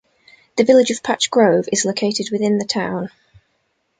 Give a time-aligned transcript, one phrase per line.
[0.55, 3.09] The Village of Patch Grove is located within the town.